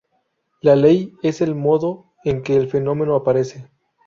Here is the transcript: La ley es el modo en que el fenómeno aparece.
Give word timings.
La 0.61 0.75
ley 0.75 1.13
es 1.21 1.41
el 1.41 1.53
modo 1.53 2.11
en 2.23 2.41
que 2.41 2.55
el 2.57 2.67
fenómeno 2.67 3.13
aparece. 3.13 3.69